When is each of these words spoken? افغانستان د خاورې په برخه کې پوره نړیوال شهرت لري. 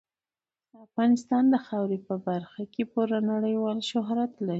افغانستان 0.85 1.43
د 1.53 1.55
خاورې 1.65 1.97
په 2.07 2.15
برخه 2.27 2.61
کې 2.73 2.83
پوره 2.91 3.19
نړیوال 3.31 3.77
شهرت 3.91 4.31
لري. 4.45 4.49